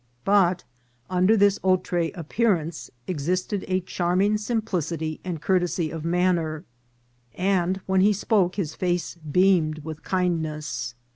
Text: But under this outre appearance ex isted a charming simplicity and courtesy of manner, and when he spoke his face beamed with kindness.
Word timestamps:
But 0.25 0.63
under 1.11 1.37
this 1.37 1.59
outre 1.63 2.09
appearance 2.15 2.89
ex 3.07 3.23
isted 3.27 3.63
a 3.67 3.81
charming 3.81 4.39
simplicity 4.39 5.19
and 5.23 5.39
courtesy 5.39 5.91
of 5.91 6.03
manner, 6.03 6.65
and 7.35 7.79
when 7.85 8.01
he 8.01 8.11
spoke 8.11 8.55
his 8.55 8.73
face 8.73 9.15
beamed 9.29 9.83
with 9.83 10.01
kindness. 10.01 10.95